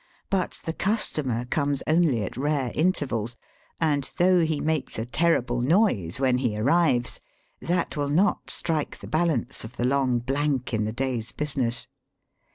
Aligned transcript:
But 0.31 0.63
the 0.65 0.73
customer 0.73 1.45
comes 1.45 1.83
only 1.85 2.23
at 2.23 2.35
rare 2.35 2.71
intervals, 2.73 3.37
and 3.79 4.11
though 4.17 4.39
he 4.39 4.59
makes 4.59 4.97
a 4.97 5.05
terrible 5.05 5.61
noise 5.61 6.19
when 6.19 6.39
he 6.39 6.57
arrives, 6.57 7.21
that 7.59 7.95
will 7.95 8.09
not 8.09 8.49
strike 8.49 8.97
the 8.97 9.05
balance 9.07 9.63
of 9.63 9.77
the 9.77 9.85
long 9.85 10.17
blank 10.17 10.73
in 10.73 10.85
the 10.85 10.91
day's 10.91 11.31
business. 11.31 11.85